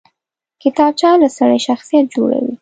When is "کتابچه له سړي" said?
0.61-1.59